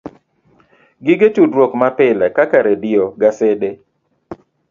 Gige 1.05 1.27
tudruok 1.35 1.71
mapile 1.81 2.27
kaka 2.37 2.59
redio, 2.67 3.05
gasede, 3.21 3.69